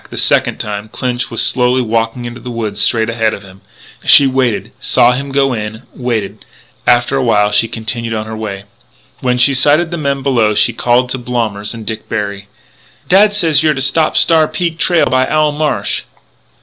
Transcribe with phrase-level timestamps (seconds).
[0.09, 3.61] The second time, Clinch was slowly walking into the woods straight ahead of him.
[4.03, 6.43] She waited; saw him go in; waited.
[6.87, 8.63] After a while she continued on her way.
[9.19, 12.47] When she sighted the men below she called to Blommers and Dick Berry:
[13.09, 16.01] "Dad says you're to stop Star Peak trail by Owl Marsh."